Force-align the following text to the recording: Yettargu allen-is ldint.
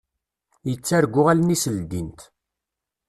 Yettargu 0.67 1.21
allen-is 1.31 1.65
ldint. 1.77 2.19